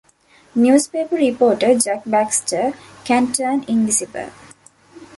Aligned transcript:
Newspaper 0.55 1.15
reporter 1.15 1.77
Jack 1.77 2.01
Baxter 2.07 2.73
can 3.03 3.31
turn 3.31 3.63
invisible. 3.67 4.31